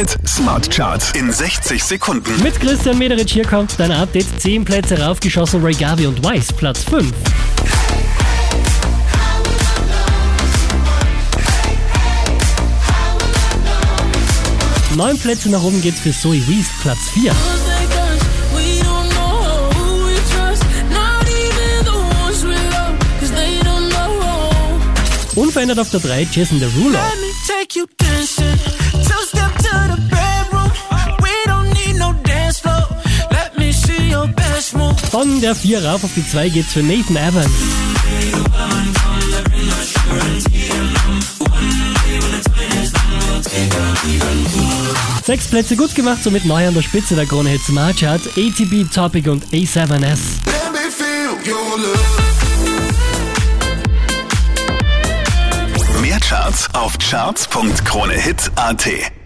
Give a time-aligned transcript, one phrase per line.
[0.00, 2.42] Hit Smart Charts in 60 Sekunden.
[2.42, 4.24] Mit Christian Mederich hier kommt dein Update.
[4.40, 7.12] 10 Plätze raufgeschossen, Ray Gavi und Weiss, Platz 5.
[14.96, 17.34] Neun Plätze nach oben geht's für Zoe Weast, Platz 4.
[25.34, 26.98] Unverändert auf der 3 Jason Derulo.
[35.10, 37.50] Von der 4 rauf auf die 2 geht's für Nathan Evans.
[45.24, 48.88] Sechs Plätze gut gemacht, somit neu an der Spitze der Krone Hit Smart Chart, ATB
[48.92, 50.18] Topic und A7S.
[56.00, 59.19] Mehr Charts auf charts.kronehit.at.